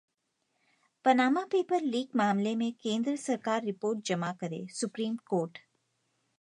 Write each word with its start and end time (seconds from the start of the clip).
Panama 1.05 1.43
paper 1.51 1.81
leak 1.81 2.15
मामले 2.15 2.55
में 2.55 2.71
केंद्र 2.83 3.15
सरकार 3.25 3.63
रिपोर्ट 3.63 4.05
जमा 4.05 4.31
करे: 4.41 4.65
सुप्रीम 4.79 5.15
कोर्ट 5.29 5.57